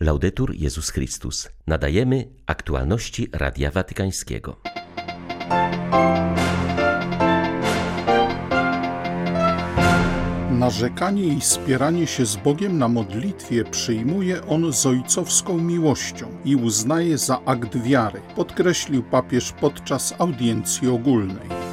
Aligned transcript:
Laudetur 0.00 0.54
Jezus 0.54 0.90
Chrystus. 0.90 1.48
Nadajemy 1.66 2.28
aktualności 2.46 3.28
Radia 3.32 3.70
Watykańskiego. 3.70 4.56
Narzekanie 10.50 11.22
i 11.22 11.40
spieranie 11.40 12.06
się 12.06 12.26
z 12.26 12.36
Bogiem 12.36 12.78
na 12.78 12.88
modlitwie 12.88 13.64
przyjmuje 13.64 14.46
on 14.46 14.72
z 14.72 14.86
ojcowską 14.86 15.58
miłością 15.58 16.26
i 16.44 16.56
uznaje 16.56 17.18
za 17.18 17.44
akt 17.44 17.82
wiary, 17.82 18.20
podkreślił 18.36 19.02
papież 19.02 19.52
podczas 19.52 20.14
audiencji 20.18 20.88
ogólnej. 20.88 21.67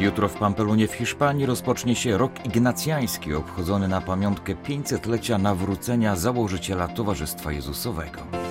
Jutro 0.00 0.28
w 0.28 0.34
Pampelunie 0.34 0.88
w 0.88 0.92
Hiszpanii 0.92 1.46
rozpocznie 1.46 1.94
się 1.96 2.18
rok 2.18 2.32
ignacjański, 2.46 3.34
obchodzony 3.34 3.88
na 3.88 4.00
pamiątkę 4.00 4.54
500-lecia 4.54 5.38
nawrócenia 5.38 6.16
założyciela 6.16 6.88
Towarzystwa 6.88 7.52
Jezusowego. 7.52 8.45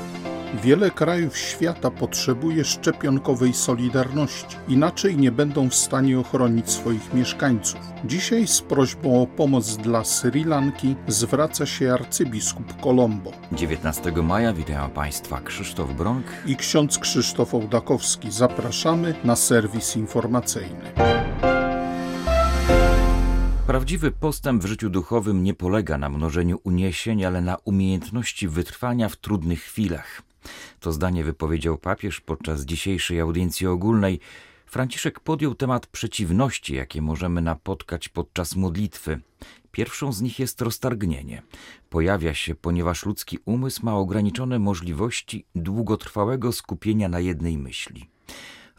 Wiele 0.63 0.91
krajów 0.91 1.37
świata 1.37 1.91
potrzebuje 1.91 2.65
szczepionkowej 2.65 3.53
solidarności, 3.53 4.57
inaczej 4.67 5.17
nie 5.17 5.31
będą 5.31 5.69
w 5.69 5.75
stanie 5.75 6.19
ochronić 6.19 6.69
swoich 6.69 7.13
mieszkańców. 7.13 7.79
Dzisiaj 8.05 8.47
z 8.47 8.61
prośbą 8.61 9.21
o 9.21 9.27
pomoc 9.27 9.77
dla 9.77 10.03
Sri 10.03 10.43
Lanki 10.43 10.95
zwraca 11.07 11.65
się 11.65 11.93
arcybiskup 11.93 12.81
Colombo 12.81 13.31
19 13.51 14.11
maja 14.11 14.53
witają 14.53 14.89
Państwa 14.89 15.41
Krzysztof 15.41 15.93
Bronk 15.93 16.25
i 16.45 16.55
ksiądz 16.55 16.99
Krzysztof 16.99 17.53
Ołdakowski. 17.53 18.31
Zapraszamy 18.31 19.15
na 19.23 19.35
serwis 19.35 19.95
informacyjny. 19.95 20.91
Prawdziwy 23.67 24.11
postęp 24.11 24.63
w 24.63 24.65
życiu 24.65 24.89
duchowym 24.89 25.43
nie 25.43 25.53
polega 25.53 25.97
na 25.97 26.09
mnożeniu 26.09 26.59
uniesień, 26.63 27.25
ale 27.25 27.41
na 27.41 27.57
umiejętności 27.65 28.47
wytrwania 28.47 29.09
w 29.09 29.15
trudnych 29.15 29.61
chwilach. 29.61 30.21
To 30.79 30.91
zdanie 30.91 31.23
wypowiedział 31.23 31.77
papież 31.77 32.21
podczas 32.21 32.65
dzisiejszej 32.65 33.19
audiencji 33.19 33.67
ogólnej. 33.67 34.19
Franciszek 34.65 35.19
podjął 35.19 35.55
temat 35.55 35.87
przeciwności, 35.87 36.75
jakie 36.75 37.01
możemy 37.01 37.41
napotkać 37.41 38.09
podczas 38.09 38.55
modlitwy. 38.55 39.19
Pierwszą 39.71 40.13
z 40.13 40.21
nich 40.21 40.39
jest 40.39 40.61
roztargnienie. 40.61 41.41
Pojawia 41.89 42.33
się, 42.33 42.55
ponieważ 42.55 43.05
ludzki 43.05 43.39
umysł 43.45 43.85
ma 43.85 43.95
ograniczone 43.95 44.59
możliwości 44.59 45.45
długotrwałego 45.55 46.51
skupienia 46.51 47.09
na 47.09 47.19
jednej 47.19 47.57
myśli. 47.57 48.09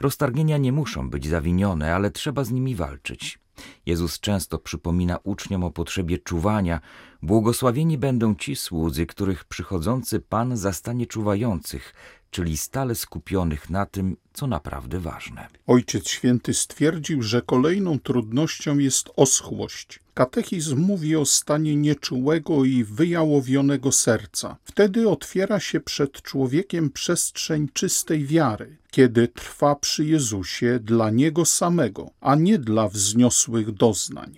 Roztargnienia 0.01 0.59
nie 0.59 0.73
muszą 0.73 1.11
być 1.11 1.27
zawinione, 1.27 1.95
ale 1.95 2.11
trzeba 2.11 2.45
z 2.45 2.51
nimi 2.51 2.75
walczyć. 2.75 3.39
Jezus 3.87 4.21
często 4.21 4.59
przypomina 4.59 5.19
uczniom 5.25 5.65
o 5.65 5.71
potrzebie 5.71 6.19
czuwania. 6.19 6.81
Błogosławieni 7.23 7.99
będą 7.99 8.35
ci 8.35 8.57
słudzy, 8.57 9.07
których 9.07 9.45
przychodzący 9.45 10.21
Pan 10.21 10.57
zastanie 10.57 11.07
czuwających, 11.07 11.95
czyli 12.31 12.57
stale 12.57 12.95
skupionych 12.95 13.71
na 13.71 13.87
tym, 13.87 14.17
co 14.37 14.47
naprawdę 14.47 15.01
ważne. 15.01 15.49
Ojciec 15.67 16.09
Święty 16.09 16.55
stwierdził, 16.55 17.23
że 17.23 17.43
kolejną 17.43 17.99
trudnością 17.99 18.79
jest 18.79 19.11
oschłość. 19.17 20.01
Katechizm 20.15 20.79
mówi 20.79 21.17
o 21.17 21.27
stanie 21.27 21.77
nieczułego 21.77 22.65
i 22.65 22.85
wyjałowionego 22.85 23.93
serca. 23.93 24.57
Wtedy 24.65 25.09
otwiera 25.09 25.61
się 25.61 25.81
przed 25.81 26.23
człowiekiem 26.23 26.91
przestrzeń 26.91 27.69
czystej 27.73 28.27
wiary, 28.27 28.77
kiedy 28.91 29.29
trwa 29.29 29.75
przy 29.75 30.05
Jezusie 30.05 30.79
dla 30.83 31.11
Niego 31.11 31.45
samego, 31.45 32.11
a 32.21 32.35
nie 32.35 32.59
dla 32.59 32.89
wzniosłych 32.89 33.73
doznań. 33.73 34.37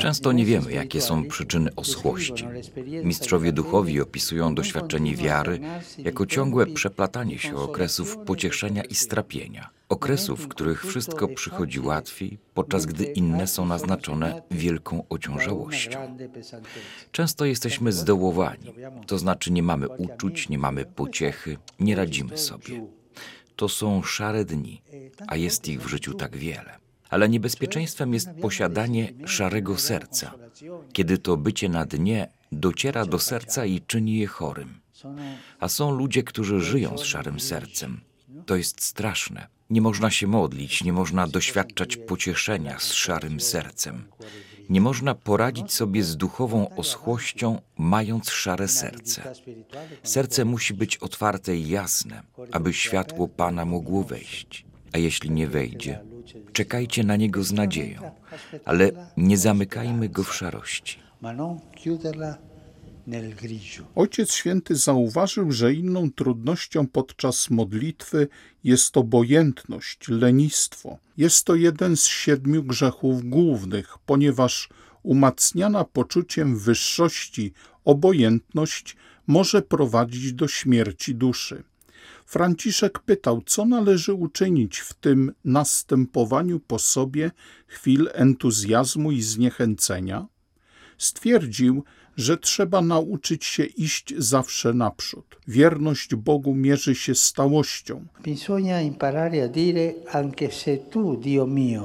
Często 0.00 0.32
nie 0.32 0.44
wiemy, 0.44 0.72
jakie 0.72 1.00
są 1.00 1.28
przyczyny 1.28 1.74
oschłości. 1.76 2.44
Mistrzowie 3.04 3.52
duchowi 3.52 4.00
opisują 4.00 4.54
doświadczenie 4.54 5.16
wiary 5.16 5.60
jako 5.98 6.26
ciągłe 6.26 6.66
przeplatanie 6.66 7.38
się 7.38 7.56
okresów 7.56 8.16
pocieszenia 8.26 8.82
i 8.82 8.94
strapienia. 8.94 9.70
Okresów, 9.88 10.40
w 10.40 10.48
których 10.48 10.86
wszystko 10.86 11.28
przychodzi 11.28 11.80
łatwiej, 11.80 12.38
podczas 12.54 12.86
gdy 12.86 13.04
inne 13.04 13.46
są 13.46 13.66
naznaczone 13.66 14.42
wielką 14.50 15.04
ociążałością. 15.08 16.18
Często 17.12 17.44
jesteśmy 17.44 17.92
zdołowani, 17.92 18.74
to 19.06 19.18
znaczy 19.18 19.52
nie 19.52 19.62
mamy 19.62 19.88
uczuć, 19.88 20.48
nie 20.48 20.58
mamy 20.58 20.84
pociechy, 20.84 21.56
nie 21.80 21.96
radzimy 21.96 22.38
sobie. 22.38 22.86
To 23.56 23.68
są 23.68 24.02
szare 24.02 24.44
dni, 24.44 24.82
a 25.26 25.36
jest 25.36 25.68
ich 25.68 25.82
w 25.82 25.88
życiu 25.88 26.14
tak 26.14 26.36
wiele. 26.36 26.78
Ale 27.10 27.28
niebezpieczeństwem 27.28 28.14
jest 28.14 28.28
posiadanie 28.42 29.12
szarego 29.26 29.78
serca, 29.78 30.34
kiedy 30.92 31.18
to 31.18 31.36
bycie 31.36 31.68
na 31.68 31.84
dnie 31.84 32.28
dociera 32.52 33.06
do 33.06 33.18
serca 33.18 33.64
i 33.64 33.80
czyni 33.80 34.18
je 34.18 34.26
chorym. 34.26 34.83
A 35.60 35.68
są 35.68 35.90
ludzie, 35.90 36.22
którzy 36.22 36.60
żyją 36.60 36.98
z 36.98 37.02
szarym 37.02 37.40
sercem. 37.40 38.00
To 38.46 38.56
jest 38.56 38.82
straszne. 38.82 39.46
Nie 39.70 39.80
można 39.80 40.10
się 40.10 40.26
modlić, 40.26 40.84
nie 40.84 40.92
można 40.92 41.26
doświadczać 41.26 41.96
pocieszenia 41.96 42.78
z 42.78 42.92
szarym 42.92 43.40
sercem. 43.40 44.04
Nie 44.70 44.80
można 44.80 45.14
poradzić 45.14 45.72
sobie 45.72 46.04
z 46.04 46.16
duchową 46.16 46.76
oschłością, 46.76 47.60
mając 47.78 48.30
szare 48.30 48.68
serce. 48.68 49.32
Serce 50.02 50.44
musi 50.44 50.74
być 50.74 50.96
otwarte 50.96 51.56
i 51.56 51.68
jasne, 51.68 52.22
aby 52.52 52.72
światło 52.72 53.28
Pana 53.28 53.64
mogło 53.64 54.04
wejść. 54.04 54.66
A 54.92 54.98
jeśli 54.98 55.30
nie 55.30 55.46
wejdzie, 55.46 56.00
czekajcie 56.52 57.04
na 57.04 57.16
niego 57.16 57.44
z 57.44 57.52
nadzieją, 57.52 58.10
ale 58.64 58.90
nie 59.16 59.38
zamykajmy 59.38 60.08
go 60.08 60.24
w 60.24 60.34
szarości. 60.34 60.98
Ojciec 63.94 64.32
Święty 64.32 64.76
zauważył, 64.76 65.52
że 65.52 65.74
inną 65.74 66.10
trudnością 66.10 66.86
podczas 66.86 67.50
modlitwy 67.50 68.28
jest 68.64 68.96
obojętność, 68.96 70.08
lenistwo. 70.08 70.98
Jest 71.16 71.44
to 71.44 71.54
jeden 71.54 71.96
z 71.96 72.06
siedmiu 72.06 72.62
grzechów 72.62 73.24
głównych, 73.24 73.98
ponieważ 74.06 74.68
umacniana 75.02 75.84
poczuciem 75.84 76.58
wyższości 76.58 77.52
obojętność 77.84 78.96
może 79.26 79.62
prowadzić 79.62 80.32
do 80.32 80.48
śmierci 80.48 81.14
duszy. 81.14 81.62
Franciszek 82.26 82.98
pytał, 82.98 83.42
co 83.46 83.64
należy 83.64 84.12
uczynić 84.12 84.78
w 84.78 84.94
tym 84.94 85.32
następowaniu 85.44 86.60
po 86.60 86.78
sobie 86.78 87.30
chwil 87.66 88.10
entuzjazmu 88.12 89.12
i 89.12 89.22
zniechęcenia. 89.22 90.26
Stwierdził, 90.98 91.84
że 92.16 92.36
trzeba 92.36 92.80
nauczyć 92.80 93.44
się 93.44 93.64
iść 93.64 94.14
zawsze 94.18 94.74
naprzód. 94.74 95.36
Wierność 95.48 96.14
Bogu 96.14 96.54
mierzy 96.54 96.94
się 96.94 97.14
stałością. 97.14 98.04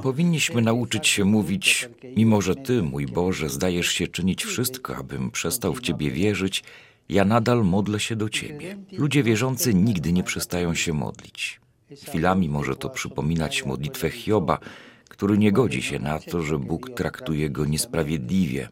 Powinniśmy 0.02 0.62
nauczyć 0.62 1.08
się 1.08 1.24
mówić, 1.24 1.88
mimo 2.16 2.42
że 2.42 2.56
Ty, 2.56 2.82
mój 2.82 3.06
Boże, 3.06 3.48
zdajesz 3.48 3.88
się 3.88 4.06
czynić 4.06 4.44
wszystko, 4.44 4.96
abym 4.96 5.30
przestał 5.30 5.74
w 5.74 5.80
Ciebie 5.80 6.10
wierzyć, 6.10 6.64
ja 7.08 7.24
nadal 7.24 7.64
modlę 7.64 8.00
się 8.00 8.16
do 8.16 8.28
Ciebie. 8.28 8.76
Ludzie 8.92 9.22
wierzący 9.22 9.74
nigdy 9.74 10.12
nie 10.12 10.22
przestają 10.22 10.74
się 10.74 10.92
modlić. 10.92 11.60
Chwilami 12.06 12.48
może 12.48 12.76
to 12.76 12.90
przypominać 12.90 13.66
modlitwę 13.66 14.10
Hioba, 14.10 14.58
który 15.10 15.38
nie 15.38 15.52
godzi 15.52 15.82
się 15.82 15.98
na 15.98 16.18
to, 16.18 16.42
że 16.42 16.58
Bóg 16.58 16.90
traktuje 16.90 17.50
go 17.50 17.64
niesprawiedliwie, 17.64 18.68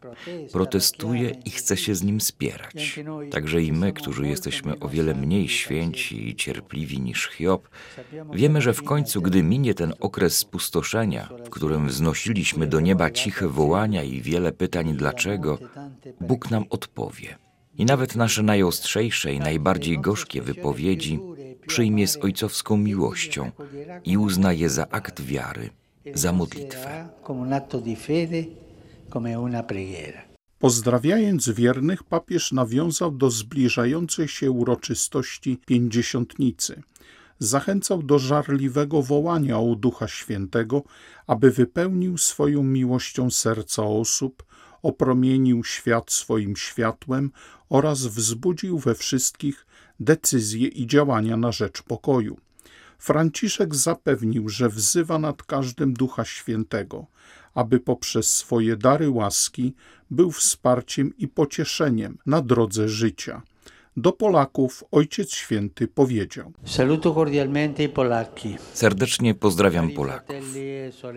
protestuje 0.51 1.29
i 1.45 1.49
chce 1.49 1.77
się 1.77 1.95
z 1.95 2.03
nim 2.03 2.21
spierać. 2.21 2.99
Także 3.31 3.61
i 3.61 3.71
my, 3.71 3.93
którzy 3.93 4.27
jesteśmy 4.27 4.79
o 4.79 4.89
wiele 4.89 5.15
mniej 5.15 5.49
święci 5.49 6.29
i 6.29 6.35
cierpliwi 6.35 7.01
niż 7.01 7.29
Hiob, 7.29 7.69
wiemy, 8.33 8.61
że 8.61 8.73
w 8.73 8.83
końcu, 8.83 9.21
gdy 9.21 9.43
minie 9.43 9.73
ten 9.73 9.93
okres 9.99 10.37
spustoszenia, 10.37 11.29
w 11.45 11.49
którym 11.49 11.87
wznosiliśmy 11.87 12.67
do 12.67 12.79
nieba 12.79 13.11
ciche 13.11 13.47
wołania 13.47 14.03
i 14.03 14.21
wiele 14.21 14.51
pytań 14.51 14.93
dlaczego, 14.93 15.59
Bóg 16.21 16.51
nam 16.51 16.65
odpowie. 16.69 17.37
I 17.77 17.85
nawet 17.85 18.15
nasze 18.15 18.43
najostrzejsze 18.43 19.33
i 19.33 19.39
najbardziej 19.39 19.99
gorzkie 19.99 20.41
wypowiedzi 20.41 21.19
przyjmie 21.67 22.07
z 22.07 22.17
ojcowską 22.17 22.77
miłością 22.77 23.51
i 24.05 24.17
uzna 24.17 24.53
je 24.53 24.69
za 24.69 24.87
akt 24.89 25.21
wiary 25.21 25.69
za 26.13 26.33
modlitwę. 26.33 27.09
Pozdrawiając 30.59 31.49
wiernych, 31.49 32.03
papież 32.03 32.51
nawiązał 32.51 33.11
do 33.11 33.31
zbliżającej 33.31 34.27
się 34.27 34.51
uroczystości 34.51 35.57
pięćdziesiątnicy. 35.65 36.81
Zachęcał 37.39 38.03
do 38.03 38.19
żarliwego 38.19 39.01
wołania 39.01 39.59
o 39.59 39.75
Ducha 39.75 40.07
Świętego, 40.07 40.83
aby 41.27 41.51
wypełnił 41.51 42.17
swoją 42.17 42.63
miłością 42.63 43.31
serca 43.31 43.83
osób, 43.83 44.43
opromienił 44.81 45.63
świat 45.63 46.11
swoim 46.11 46.55
światłem 46.55 47.31
oraz 47.69 48.07
wzbudził 48.07 48.79
we 48.79 48.95
wszystkich 48.95 49.65
decyzje 49.99 50.67
i 50.67 50.87
działania 50.87 51.37
na 51.37 51.51
rzecz 51.51 51.81
pokoju. 51.81 52.37
Franciszek 52.99 53.75
zapewnił, 53.75 54.49
że 54.49 54.69
wzywa 54.69 55.19
nad 55.19 55.43
każdym 55.43 55.93
Ducha 55.93 56.25
Świętego, 56.25 57.05
aby 57.53 57.79
poprzez 57.79 58.35
swoje 58.35 58.77
dary 58.77 59.09
łaski 59.09 59.73
był 60.11 60.31
wsparciem 60.31 61.17
i 61.17 61.27
pocieszeniem 61.27 62.17
na 62.25 62.41
drodze 62.41 62.89
życia. 62.89 63.41
Do 63.97 64.11
Polaków 64.11 64.83
Ojciec 64.91 65.33
Święty 65.33 65.87
powiedział: 65.87 66.53
Saluto 66.65 67.13
cordialmente 67.13 67.83
i 67.83 67.89
Polacchi. 67.89 68.57
Serdecznie 68.73 69.35
pozdrawiam 69.35 69.89
Polaków. 69.89 70.35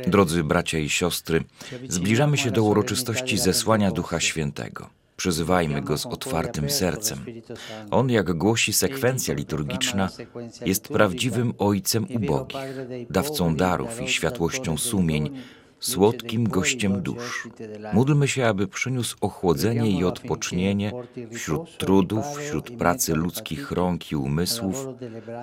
Drodzy 0.06 0.44
bracia 0.44 0.79
i 0.79 0.88
siostry, 0.88 1.44
zbliżamy 1.88 2.38
się 2.38 2.50
do 2.50 2.64
uroczystości 2.64 3.38
zesłania 3.38 3.90
Ducha 3.90 4.20
Świętego. 4.20 5.02
Przyzywajmy 5.23 5.83
go 5.83 5.99
z 5.99 6.07
otwartym 6.07 6.71
sercem. 6.71 7.19
On, 7.91 8.11
jak 8.11 8.33
głosi 8.33 8.73
sekwencja 8.73 9.35
liturgiczna, 9.35 10.09
jest 10.67 10.89
prawdziwym 10.89 11.55
Ojcem 11.59 12.07
ubogich, 12.17 12.61
dawcą 13.11 13.57
darów 13.57 14.03
i 14.03 14.09
światłością 14.09 14.77
sumień, 14.77 15.31
słodkim 15.81 16.49
gościem 16.49 17.03
dusz. 17.03 17.49
Módlmy 17.93 18.29
się, 18.29 18.47
aby 18.47 18.69
przyniósł 18.69 19.17
ochłodzenie 19.21 19.91
i 19.91 20.05
odpocznienie 20.05 20.93
wśród 21.33 21.79
trudów, 21.79 22.25
wśród 22.39 22.71
pracy 22.71 23.15
ludzkich 23.15 23.71
rąk 23.71 24.13
i 24.13 24.17
umysłów, 24.17 24.87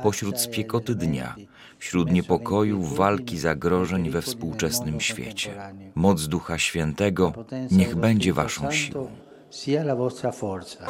pośród 0.04 0.40
spiekoty 0.40 0.96
dnia, 0.96 1.36
wśród 1.78 2.12
niepokojów, 2.12 2.98
walki, 2.98 3.38
zagrożeń 3.40 4.10
we 4.10 4.22
współczesnym 4.22 5.02
świecie. 5.02 5.54
Moc 5.96 6.28
Ducha 6.28 6.58
Świętego 6.58 7.34
niech 7.72 7.96
będzie 7.96 8.34
waszą 8.34 8.72
siłą. 8.72 9.29
Sia 9.50 9.84
la 9.84 9.96
vostra 9.96 10.32
forza. 10.32 10.86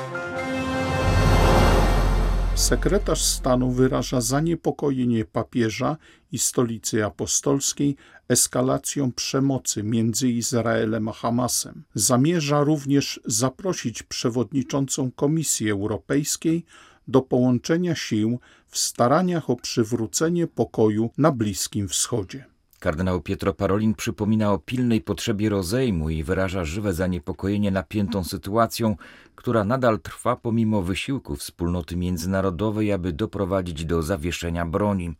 Sekretarz 2.56 3.22
stanu 3.22 3.72
wyraża 3.72 4.22
zaniepokojenie 4.22 5.26
papieża 5.26 5.98
i 6.32 6.40
stolicy 6.40 7.06
apostolskiej 7.06 7.96
eskalacją 8.30 9.12
przemocy 9.12 9.84
między 9.84 10.30
Izraelem 10.30 11.08
a 11.08 11.14
Hamasem. 11.14 11.84
Zamierza 11.94 12.64
również 12.64 13.20
zaprosić 13.26 14.04
przewodniczącą 14.04 15.12
Komisji 15.12 15.72
Europejskiej 15.72 16.66
do 17.08 17.22
połączenia 17.22 17.96
sił 17.96 18.40
w 18.68 18.78
staraniach 18.78 19.50
o 19.50 19.56
przywrócenie 19.56 20.48
pokoju 20.48 21.10
na 21.18 21.32
Bliskim 21.32 21.88
Wschodzie. 21.88 22.49
Kardynał 22.80 23.22
Pietro 23.22 23.54
Parolin 23.54 23.96
przypomina 23.96 24.54
o 24.54 24.58
pilnej 24.58 25.02
potrzebie 25.02 25.50
rozejmu 25.50 26.10
i 26.10 26.24
wyraża 26.24 26.66
żywe 26.66 26.94
zaniepokojenie 26.94 27.72
napiętą 27.72 28.24
sytuacją, 28.24 28.96
która 29.36 29.64
nadal 29.64 30.00
trwa 30.00 30.36
pomimo 30.36 30.82
wysiłków 30.82 31.40
wspólnoty 31.40 31.96
międzynarodowej, 31.96 32.92
aby 32.92 33.14
doprowadzić 33.14 33.86
do 33.86 34.02
zawieszenia 34.02 34.66
broni. 34.66 35.16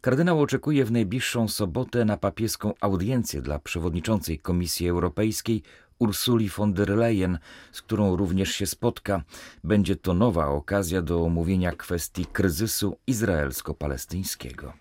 Kardynał 0.00 0.40
oczekuje 0.40 0.84
w 0.84 0.92
najbliższą 0.92 1.48
sobotę 1.48 2.04
na 2.04 2.16
papieską 2.16 2.72
audiencję 2.80 3.42
dla 3.42 3.58
przewodniczącej 3.58 4.38
Komisji 4.38 4.88
Europejskiej 4.88 5.62
Ursuli 6.00 6.48
von 6.48 6.72
der 6.72 6.88
Leyen, 6.88 7.38
z 7.72 7.82
którą 7.82 8.16
również 8.16 8.52
się 8.52 8.66
spotka. 8.66 9.22
Będzie 9.64 9.96
to 9.96 10.14
nowa 10.14 10.46
okazja 10.46 11.02
do 11.02 11.24
omówienia 11.24 11.72
kwestii 11.72 12.26
kryzysu 12.26 12.96
izraelsko-palestyńskiego. 13.06 14.72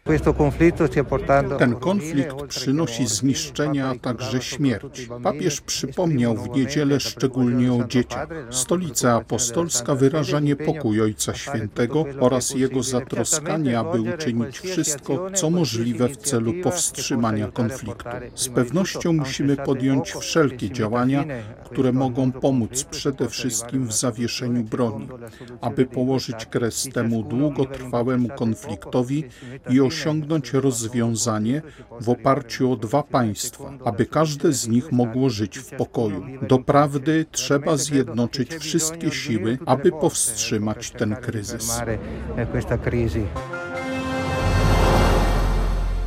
Ten 1.59 1.75
konflikt 1.75 2.35
przynosi 2.47 3.07
zniszczenia, 3.07 3.89
a 3.89 3.95
także 3.95 4.41
śmierć. 4.41 5.09
Papież 5.23 5.61
przypomniał 5.61 6.35
w 6.35 6.49
niedzielę 6.49 6.99
szczególnie 6.99 7.73
o 7.73 7.83
dzieciach. 7.83 8.29
Stolica 8.49 9.15
Apostolska 9.15 9.95
wyraża 9.95 10.39
niepokój 10.39 11.01
Ojca 11.01 11.33
Świętego 11.33 12.05
oraz 12.19 12.49
jego 12.55 12.83
zatroskanie, 12.83 13.79
aby 13.79 14.01
uczynić 14.01 14.59
wszystko, 14.59 15.31
co 15.31 15.49
możliwe 15.49 16.09
w 16.09 16.17
celu 16.17 16.53
powstrzymania 16.63 17.51
konfliktu. 17.51 18.09
Z 18.35 18.49
pewnością 18.49 19.13
musimy 19.13 19.57
podjąć 19.57 20.11
wszelkie 20.11 20.71
działania, 20.71 21.08
które 21.65 21.93
mogą 21.93 22.31
pomóc 22.31 22.83
przede 22.83 23.29
wszystkim 23.29 23.87
w 23.87 23.93
zawieszeniu 23.93 24.63
broni, 24.63 25.07
aby 25.61 25.85
położyć 25.85 26.45
kres 26.45 26.87
temu 26.93 27.23
długotrwałemu 27.23 28.29
konfliktowi 28.29 29.23
i 29.69 29.81
osiągnąć 29.81 30.53
rozwiązanie 30.53 31.61
w 32.01 32.09
oparciu 32.09 32.71
o 32.71 32.75
dwa 32.75 33.03
państwa, 33.03 33.73
aby 33.85 34.05
każde 34.05 34.53
z 34.53 34.67
nich 34.67 34.91
mogło 34.91 35.29
żyć 35.29 35.57
w 35.57 35.69
pokoju. 35.75 36.25
Doprawdy 36.47 37.25
trzeba 37.31 37.77
zjednoczyć 37.77 38.55
wszystkie 38.55 39.11
siły, 39.11 39.57
aby 39.65 39.91
powstrzymać 39.91 40.91
ten 40.91 41.15
kryzys. 41.15 41.81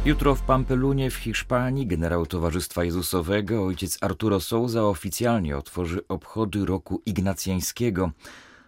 Jutro 0.05 0.35
w 0.35 0.43
Pampelunie 0.43 1.11
w 1.11 1.15
Hiszpanii 1.15 1.87
generał 1.87 2.27
Towarzystwa 2.27 2.85
Jezusowego 2.85 3.65
ojciec 3.65 3.99
Arturo 4.01 4.41
Souza 4.41 4.85
oficjalnie 4.85 5.57
otworzy 5.57 6.09
obchody 6.09 6.65
roku 6.65 7.03
ignacjańskiego. 7.07 8.11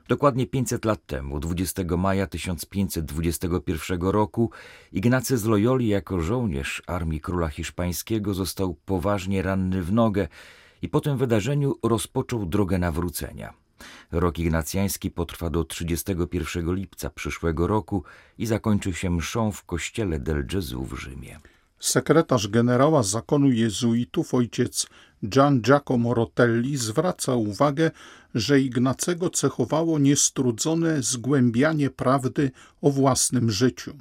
Dokładnie 0.09 0.47
500 0.47 0.85
lat 0.85 1.07
temu, 1.07 1.41
20 1.41 1.83
maja 1.99 2.27
1521 2.27 4.03
roku, 4.03 4.51
Ignacy 4.93 5.39
z 5.39 5.45
Loyoli 5.45 5.89
jako 5.89 6.21
żołnierz 6.21 6.83
armii 6.87 7.21
króla 7.21 7.49
hiszpańskiego 7.49 8.35
został 8.35 8.75
poważnie 8.75 9.43
ranny 9.43 9.83
w 9.83 9.93
nogę 9.93 10.29
i 10.83 10.89
po 10.89 11.01
tym 11.01 11.17
wydarzeniu 11.17 11.75
rozpoczął 11.83 12.47
drogę 12.47 12.79
nawrócenia. 12.79 13.64
Rok 14.13 14.39
ignacjański 14.39 15.11
potrwa 15.11 15.51
do 15.51 15.65
31 15.65 16.75
lipca 16.75 17.11
przyszłego 17.11 17.67
roku 17.67 18.05
i 18.39 18.47
zakończy 18.47 18.93
się 18.93 19.11
mszą 19.11 19.53
w 19.53 19.65
kościele 19.65 20.21
del 20.21 20.47
Gesù 20.47 20.85
w 20.85 20.95
Rzymie. 20.99 21.41
Sekretarz 21.79 22.49
generała 22.49 23.03
zakonu 23.03 23.51
jezuitów 23.51 24.35
ojciec 24.35 24.87
Gian 25.25 25.61
Giacomo 25.61 26.15
Rotelli 26.15 26.77
zwraca 26.77 27.35
uwagę, 27.35 27.91
że 28.35 28.61
Ignacego 28.61 29.31
cechowało 29.31 29.99
niestrudzone 29.99 31.03
zgłębianie 31.03 31.91
prawdy 31.91 32.51
o 32.81 32.91
własnym 32.91 33.51
życiu. 33.51 33.97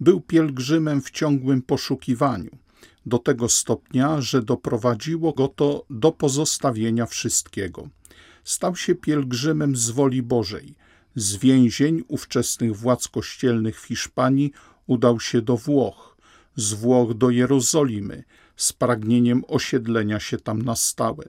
Był 0.00 0.20
pielgrzymem 0.20 1.02
w 1.02 1.10
ciągłym 1.10 1.62
poszukiwaniu, 1.62 2.50
do 3.06 3.18
tego 3.18 3.48
stopnia, 3.48 4.20
że 4.20 4.42
doprowadziło 4.42 5.32
go 5.32 5.48
to 5.48 5.84
do 5.90 6.12
pozostawienia 6.12 7.06
wszystkiego 7.06 7.88
stał 8.48 8.76
się 8.76 8.94
pielgrzymem 8.94 9.76
z 9.76 9.90
woli 9.90 10.22
Bożej. 10.22 10.74
Z 11.14 11.36
więzień 11.36 12.02
ówczesnych 12.08 12.76
władz 12.76 13.08
kościelnych 13.08 13.80
w 13.80 13.84
Hiszpanii 13.84 14.52
udał 14.86 15.20
się 15.20 15.42
do 15.42 15.56
Włoch, 15.56 16.16
z 16.56 16.72
Włoch 16.72 17.14
do 17.14 17.30
Jerozolimy, 17.30 18.24
z 18.56 18.72
pragnieniem 18.72 19.42
osiedlenia 19.48 20.20
się 20.20 20.38
tam 20.38 20.62
na 20.62 20.76
stałe. 20.76 21.24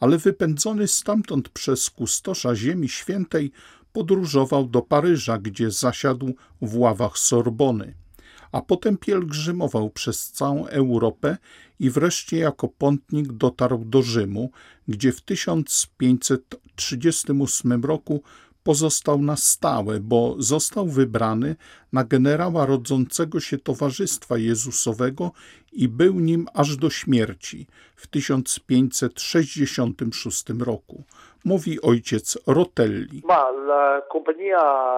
Ale 0.00 0.18
wypędzony 0.18 0.88
stamtąd 0.88 1.48
przez 1.48 1.90
kustosza 1.90 2.54
Ziemi 2.54 2.88
Świętej 2.88 3.52
podróżował 3.92 4.68
do 4.68 4.82
Paryża, 4.82 5.38
gdzie 5.38 5.70
zasiadł 5.70 6.34
w 6.62 6.76
ławach 6.76 7.18
Sorbony 7.18 7.94
a 8.52 8.62
potem 8.62 8.96
pielgrzymował 8.96 9.90
przez 9.90 10.30
całą 10.30 10.66
Europę 10.66 11.36
i 11.80 11.90
wreszcie 11.90 12.38
jako 12.38 12.68
pątnik 12.68 13.32
dotarł 13.32 13.84
do 13.84 14.02
Rzymu, 14.02 14.50
gdzie 14.88 15.12
w 15.12 15.20
1538 15.20 17.84
roku 17.84 18.22
pozostał 18.62 19.22
na 19.22 19.36
stałe, 19.36 20.00
bo 20.00 20.36
został 20.38 20.88
wybrany 20.88 21.56
na 21.92 22.04
generała 22.04 22.66
rodzącego 22.66 23.40
się 23.40 23.58
Towarzystwa 23.58 24.38
Jezusowego 24.38 25.32
i 25.72 25.88
był 25.88 26.20
nim 26.20 26.46
aż 26.54 26.76
do 26.76 26.90
śmierci 26.90 27.66
w 27.96 28.06
1566 28.06 30.44
roku 30.58 31.04
mówi 31.44 31.80
ojciec 31.82 32.38
Rotelli. 32.46 33.22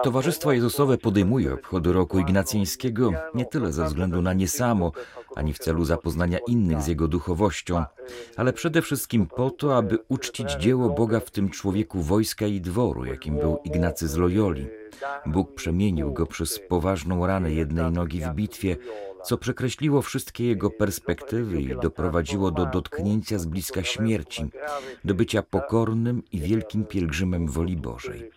Towarzystwo 0.03 0.51
Jezusowe 0.51 0.97
podejmuje 0.97 1.53
obchody 1.53 1.93
roku 1.93 2.19
ignacjańskiego 2.19 3.11
nie 3.33 3.45
tyle 3.45 3.71
ze 3.71 3.85
względu 3.85 4.21
na 4.21 4.33
nie 4.33 4.47
samo, 4.47 4.91
ani 5.35 5.53
w 5.53 5.59
celu 5.59 5.85
zapoznania 5.85 6.37
innych 6.47 6.81
z 6.81 6.87
jego 6.87 7.07
duchowością, 7.07 7.83
ale 8.37 8.53
przede 8.53 8.81
wszystkim 8.81 9.27
po 9.27 9.49
to, 9.49 9.77
aby 9.77 9.97
uczcić 10.09 10.51
dzieło 10.51 10.89
Boga 10.89 11.19
w 11.19 11.31
tym 11.31 11.49
człowieku 11.49 12.01
wojska 12.01 12.45
i 12.45 12.61
dworu, 12.61 13.05
jakim 13.05 13.37
był 13.37 13.59
Ignacy 13.63 14.07
z 14.07 14.17
Loyoli. 14.17 14.67
Bóg 15.25 15.53
przemienił 15.53 16.13
go 16.13 16.25
przez 16.25 16.59
poważną 16.59 17.27
ranę 17.27 17.51
jednej 17.51 17.91
nogi 17.91 18.19
w 18.19 18.29
bitwie, 18.33 18.77
co 19.23 19.37
przekreśliło 19.37 20.01
wszystkie 20.01 20.47
jego 20.47 20.69
perspektywy 20.69 21.61
i 21.61 21.75
doprowadziło 21.81 22.51
do 22.51 22.65
dotknięcia 22.65 23.39
z 23.39 23.45
bliska 23.45 23.83
śmierci, 23.83 24.49
do 25.05 25.13
bycia 25.13 25.43
pokornym 25.43 26.23
i 26.31 26.39
wielkim 26.39 26.85
pielgrzymem 26.85 27.47
woli 27.47 27.77
Bożej. 27.77 28.31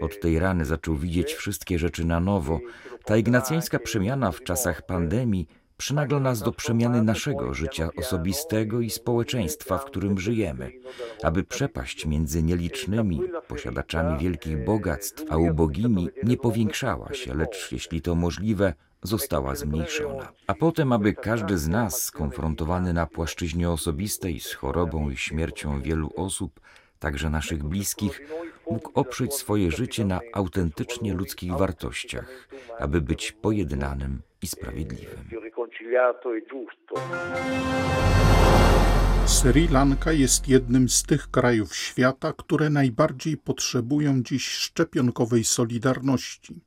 Od 0.00 0.20
tej 0.20 0.38
rany 0.38 0.64
zaczął 0.64 0.96
widzieć 0.96 1.34
wszystkie 1.34 1.78
rzeczy 1.78 2.04
na 2.04 2.20
nowo. 2.20 2.60
Ta 3.04 3.16
ignacjańska 3.16 3.78
przemiana 3.78 4.32
w 4.32 4.42
czasach 4.42 4.86
pandemii 4.86 5.48
przynagla 5.76 6.20
nas 6.20 6.42
do 6.42 6.52
przemiany 6.52 7.02
naszego 7.02 7.54
życia 7.54 7.88
osobistego 7.96 8.80
i 8.80 8.90
społeczeństwa, 8.90 9.78
w 9.78 9.84
którym 9.84 10.18
żyjemy, 10.18 10.72
aby 11.22 11.44
przepaść 11.44 12.06
między 12.06 12.42
nielicznymi 12.42 13.20
posiadaczami 13.48 14.18
wielkich 14.18 14.64
bogactw 14.64 15.24
a 15.28 15.36
ubogimi 15.36 16.08
nie 16.22 16.36
powiększała 16.36 17.14
się, 17.14 17.34
lecz 17.34 17.72
jeśli 17.72 18.02
to 18.02 18.14
możliwe, 18.14 18.74
została 19.04 19.54
zmniejszona. 19.54 20.32
A 20.46 20.54
potem, 20.54 20.92
aby 20.92 21.12
każdy 21.12 21.58
z 21.58 21.68
nas, 21.68 22.02
skonfrontowany 22.02 22.92
na 22.92 23.06
płaszczyźnie 23.06 23.70
osobistej 23.70 24.40
z 24.40 24.52
chorobą 24.52 25.10
i 25.10 25.16
śmiercią 25.16 25.80
wielu 25.82 26.10
osób, 26.16 26.60
także 26.98 27.30
naszych 27.30 27.64
bliskich, 27.64 28.20
mógł 28.70 28.90
oprzeć 28.94 29.34
swoje 29.34 29.70
życie 29.70 30.04
na 30.04 30.20
autentycznie 30.32 31.14
ludzkich 31.14 31.52
wartościach, 31.52 32.48
aby 32.78 33.00
być 33.00 33.32
pojednanym 33.32 34.22
i 34.42 34.46
sprawiedliwym. 34.46 35.28
Sri 39.26 39.68
Lanka 39.68 40.12
jest 40.12 40.48
jednym 40.48 40.88
z 40.88 41.02
tych 41.02 41.30
krajów 41.30 41.76
świata, 41.76 42.32
które 42.32 42.70
najbardziej 42.70 43.36
potrzebują 43.36 44.22
dziś 44.22 44.48
szczepionkowej 44.48 45.44
solidarności. 45.44 46.60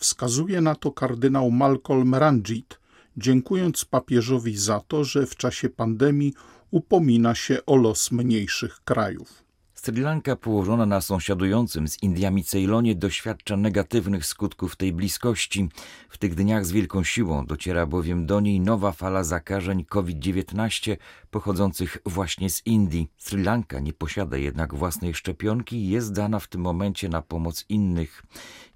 Wskazuje 0.00 0.60
na 0.60 0.74
to 0.74 0.92
kardynał 0.92 1.50
Malcolm 1.50 2.14
Ranjit, 2.14 2.80
dziękując 3.16 3.84
papieżowi 3.84 4.56
za 4.56 4.80
to, 4.80 5.04
że 5.04 5.26
w 5.26 5.36
czasie 5.36 5.68
pandemii 5.68 6.34
upomina 6.70 7.34
się 7.34 7.66
o 7.66 7.76
los 7.76 8.10
mniejszych 8.10 8.80
krajów. 8.84 9.50
Sri 9.82 10.00
Lanka 10.00 10.36
położona 10.36 10.86
na 10.86 11.00
sąsiadującym 11.00 11.88
z 11.88 12.02
Indiami 12.02 12.44
Ceylonie 12.44 12.94
doświadcza 12.94 13.56
negatywnych 13.56 14.26
skutków 14.26 14.76
tej 14.76 14.92
bliskości. 14.92 15.68
W 16.08 16.18
tych 16.18 16.34
dniach 16.34 16.66
z 16.66 16.72
wielką 16.72 17.04
siłą 17.04 17.46
dociera 17.46 17.86
bowiem 17.86 18.26
do 18.26 18.40
niej 18.40 18.60
nowa 18.60 18.92
fala 18.92 19.24
zakażeń 19.24 19.84
COVID-19 19.84 20.96
pochodzących 21.30 21.98
właśnie 22.06 22.50
z 22.50 22.66
Indii. 22.66 23.10
Sri 23.16 23.42
Lanka 23.42 23.80
nie 23.80 23.92
posiada 23.92 24.36
jednak 24.36 24.74
własnej 24.74 25.14
szczepionki 25.14 25.76
i 25.76 25.88
jest 25.88 26.12
dana 26.12 26.38
w 26.38 26.48
tym 26.48 26.60
momencie 26.60 27.08
na 27.08 27.22
pomoc 27.22 27.64
innych. 27.68 28.22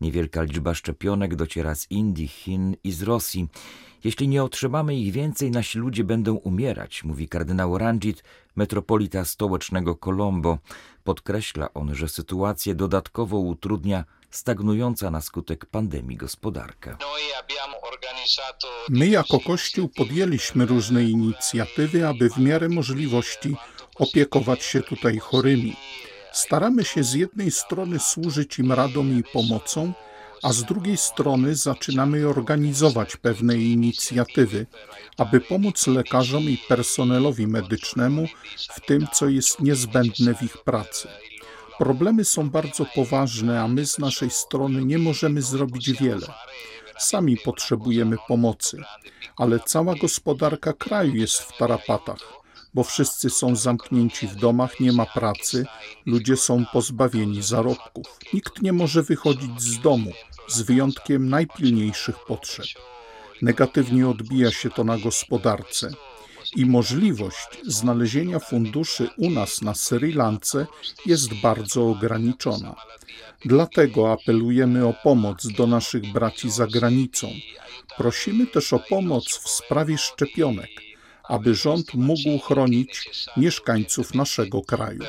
Niewielka 0.05 0.43
liczba 0.43 0.75
szczepionek 0.75 1.35
dociera 1.35 1.75
z 1.75 1.91
Indii, 1.91 2.29
Chin 2.29 2.77
i 2.85 2.93
z 2.93 3.03
Rosji. 3.03 3.49
Jeśli 4.05 4.29
nie 4.29 4.45
otrzymamy 4.45 4.97
ich 4.97 5.13
więcej, 5.13 5.51
nasi 5.51 5.79
ludzie 5.79 6.05
będą 6.05 6.35
umierać, 6.35 7.05
mówi 7.05 7.29
kardynał 7.29 7.79
Ranjit, 7.79 8.25
metropolita 8.57 9.25
stołecznego 9.25 9.95
Colombo. 9.95 10.59
Podkreśla 11.05 11.75
on, 11.75 11.95
że 11.95 12.09
sytuację 12.09 12.75
dodatkowo 12.75 13.39
utrudnia 13.39 14.05
stagnująca 14.31 15.11
na 15.11 15.21
skutek 15.21 15.67
pandemii 15.67 16.17
gospodarka. 16.17 16.99
My 18.89 19.09
jako 19.09 19.41
Kościół 19.41 19.89
podjęliśmy 19.89 20.67
różne 20.67 21.05
inicjatywy, 21.05 22.09
aby 22.09 22.31
w 22.31 22.39
miarę 22.39 22.69
możliwości 22.69 23.57
opiekować 23.99 24.63
się 24.63 24.83
tutaj 24.83 25.19
chorymi. 25.19 25.77
Staramy 26.35 26.85
się 26.85 27.05
z 27.05 27.15
jednej 27.15 27.51
strony 27.51 27.99
służyć 27.99 28.59
im 28.59 28.73
radą 28.73 29.07
i 29.07 29.23
pomocą, 29.33 29.93
a 30.43 30.53
z 30.53 30.65
drugiej 30.65 30.97
strony 30.97 31.55
zaczynamy 31.55 32.29
organizować 32.29 33.17
pewne 33.17 33.57
inicjatywy, 33.57 34.67
aby 35.19 35.41
pomóc 35.41 35.87
lekarzom 35.87 36.43
i 36.43 36.59
personelowi 36.69 37.47
medycznemu 37.47 38.27
w 38.71 38.81
tym, 38.81 39.07
co 39.13 39.29
jest 39.29 39.61
niezbędne 39.61 40.35
w 40.35 40.43
ich 40.43 40.59
pracy. 40.59 41.09
Problemy 41.79 42.25
są 42.25 42.51
bardzo 42.51 42.87
poważne, 42.95 43.61
a 43.61 43.69
my 43.69 43.87
z 43.87 43.99
naszej 43.99 44.31
strony 44.31 44.85
nie 44.85 44.99
możemy 44.99 45.43
zrobić 45.43 45.93
wiele. 45.93 46.27
Sami 46.99 47.37
potrzebujemy 47.37 48.17
pomocy, 48.29 48.83
ale 49.37 49.61
cała 49.61 49.95
gospodarka 49.95 50.73
kraju 50.73 51.15
jest 51.15 51.39
w 51.43 51.59
tarapatach, 51.59 52.44
bo 52.75 52.85
wszyscy 52.85 53.31
są 53.31 53.57
zamknięci 53.57 54.27
w 54.29 54.37
domach, 54.37 54.81
nie 54.81 54.93
ma 54.93 55.07
pracy, 55.07 55.67
ludzie 56.07 56.37
są 56.37 56.65
pozbawieni 56.73 57.43
zarobków. 57.43 58.07
Nikt 58.33 58.63
nie 58.63 58.73
może 58.73 59.03
wychodzić 59.03 59.63
z 59.63 59.81
domu, 59.81 60.13
z 60.49 60.63
wyjątkiem 60.63 61.29
najpilniejszych 61.29 62.17
potrzeb. 62.27 62.67
Negatywnie 63.43 64.09
odbija 64.09 64.51
się 64.51 64.71
to 64.71 64.85
na 64.85 64.99
gospodarce 64.99 65.91
i 66.57 66.67
możliwość 66.67 67.49
znalezienia 67.67 68.39
funduszy 68.39 69.09
u 69.17 69.31
nas 69.31 69.63
na 69.63 69.75
Sri 69.75 70.13
Lance 70.13 70.67
jest 71.07 71.35
bardzo 71.35 71.89
ograniczona. 71.91 72.75
Dlatego 73.45 74.13
apelujemy 74.13 74.87
o 74.87 74.95
pomoc 75.03 75.47
do 75.47 75.67
naszych 75.67 76.13
braci 76.13 76.51
za 76.51 76.67
granicą. 76.67 77.29
Prosimy 77.97 78.47
też 78.47 78.73
o 78.73 78.79
pomoc 78.79 79.39
w 79.39 79.49
sprawie 79.49 79.99
szczepionek, 79.99 80.71
aby 81.29 81.55
rząd 81.55 81.95
mógł 81.95 82.39
chronić 82.39 83.11
mieszkańców 83.37 84.15
naszego 84.15 84.63
kraju. 84.63 85.03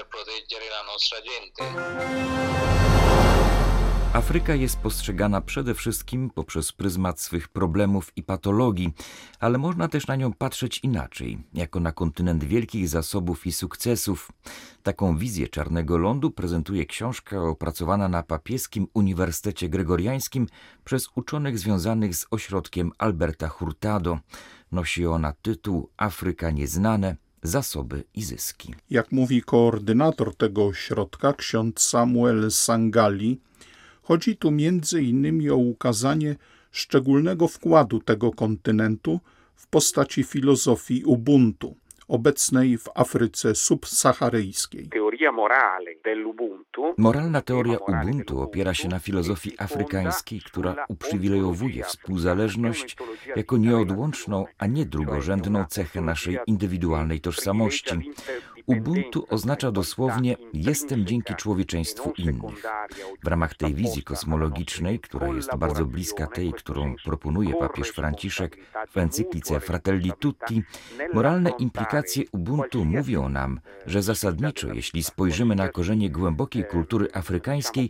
Afryka 4.15 4.55
jest 4.55 4.77
postrzegana 4.77 5.41
przede 5.41 5.73
wszystkim 5.73 6.29
poprzez 6.29 6.71
pryzmat 6.71 7.19
swych 7.19 7.47
problemów 7.47 8.11
i 8.15 8.23
patologii, 8.23 8.93
ale 9.39 9.57
można 9.57 9.87
też 9.87 10.07
na 10.07 10.15
nią 10.15 10.33
patrzeć 10.33 10.79
inaczej, 10.83 11.37
jako 11.53 11.79
na 11.79 11.91
kontynent 11.91 12.43
wielkich 12.43 12.89
zasobów 12.89 13.47
i 13.47 13.51
sukcesów. 13.51 14.31
Taką 14.83 15.17
wizję 15.17 15.47
Czarnego 15.47 15.97
Lądu 15.97 16.31
prezentuje 16.31 16.85
książka 16.85 17.41
opracowana 17.41 18.07
na 18.07 18.23
papieskim 18.23 18.87
Uniwersytecie 18.93 19.69
Gregoriańskim 19.69 20.47
przez 20.83 21.07
uczonych 21.15 21.59
związanych 21.59 22.15
z 22.15 22.25
ośrodkiem 22.31 22.91
Alberta 22.97 23.47
Hurtado. 23.47 24.19
Nosi 24.71 25.05
ona 25.05 25.33
tytuł 25.41 25.89
Afryka 25.97 26.51
Nieznane 26.51 27.15
zasoby 27.43 28.03
i 28.13 28.23
zyski. 28.23 28.75
Jak 28.89 29.11
mówi 29.11 29.41
koordynator 29.41 30.35
tego 30.35 30.65
ośrodka, 30.65 31.33
ksiądz 31.33 31.81
Samuel 31.81 32.51
Sangali, 32.51 33.39
Chodzi 34.07 34.37
tu 34.37 34.51
między 34.51 35.01
innymi 35.03 35.49
o 35.49 35.55
ukazanie 35.55 36.35
szczególnego 36.71 37.47
wkładu 37.47 37.99
tego 37.99 38.31
kontynentu 38.31 39.19
w 39.55 39.67
postaci 39.67 40.23
filozofii 40.23 41.03
Ubuntu, 41.03 41.75
obecnej 42.07 42.77
w 42.77 42.89
Afryce 42.95 43.55
subsaharyjskiej. 43.55 44.89
Moralna 46.97 47.41
teoria 47.41 47.77
Ubuntu 47.77 48.41
opiera 48.41 48.73
się 48.73 48.87
na 48.87 48.99
filozofii 48.99 49.55
afrykańskiej, 49.57 50.41
która 50.41 50.85
uprzywilejowuje 50.87 51.83
współzależność 51.83 52.97
jako 53.35 53.57
nieodłączną, 53.57 54.45
a 54.57 54.67
nie 54.67 54.85
drugorzędną 54.85 55.65
cechę 55.65 56.01
naszej 56.01 56.37
indywidualnej 56.47 57.21
tożsamości. 57.21 58.11
Ubuntu 58.65 59.25
oznacza 59.29 59.71
dosłownie 59.71 60.35
jestem 60.53 61.05
dzięki 61.05 61.35
człowieczeństwu 61.35 62.13
innych. 62.17 62.65
W 63.23 63.27
ramach 63.27 63.55
tej 63.55 63.73
wizji 63.73 64.03
kosmologicznej, 64.03 64.99
która 64.99 65.27
jest 65.27 65.55
bardzo 65.55 65.85
bliska 65.85 66.27
tej, 66.27 66.53
którą 66.53 66.95
proponuje 67.05 67.53
papież 67.55 67.89
Franciszek 67.89 68.57
w 68.89 68.97
encyklice 68.97 69.59
Fratelli 69.59 70.11
Tutti, 70.19 70.63
moralne 71.13 71.49
implikacje 71.49 72.23
Ubuntu 72.31 72.85
mówią 72.85 73.29
nam, 73.29 73.59
że 73.85 74.01
zasadniczo, 74.01 74.73
jeśli 74.73 75.03
spojrzymy 75.03 75.55
na 75.55 75.69
korzenie 75.69 76.09
głębokiej 76.09 76.65
kultury 76.65 77.07
afrykańskiej, 77.13 77.89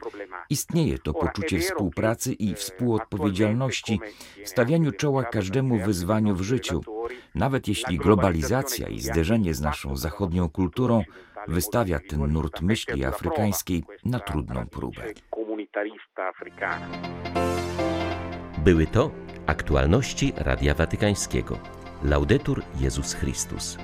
istnieje 0.49 0.99
to 0.99 1.13
poczucie 1.13 1.59
współpracy 1.59 2.33
i 2.33 2.55
współodpowiedzialności 2.55 3.99
w 4.45 4.49
stawianiu 4.49 4.91
czoła 4.91 5.23
każdemu 5.23 5.79
wyzwaniu 5.79 6.35
w 6.35 6.41
życiu, 6.41 6.81
nawet 7.35 7.67
jeśli 7.67 7.97
globalizacja 7.97 8.87
i 8.87 8.99
zderzenie 8.99 9.53
z 9.53 9.61
naszą 9.61 9.97
zachodnią 9.97 10.49
kulturą 10.49 11.03
wystawia 11.47 11.99
ten 12.09 12.33
nurt 12.33 12.61
myśli 12.61 13.05
afrykańskiej 13.05 13.83
na 14.05 14.19
trudną 14.19 14.67
próbę. 14.67 15.01
Były 18.57 18.87
to 18.87 19.11
aktualności 19.45 20.33
Radia 20.37 20.73
Watykańskiego. 20.73 21.59
Laudetur 22.03 22.63
Jezus 22.79 23.13
Chrystus. 23.13 23.77